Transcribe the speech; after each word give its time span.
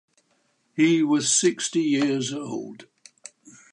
He 0.73 1.03
was 1.03 1.31
sixty 1.31 1.81
years 1.83 2.33
old. 2.33 2.87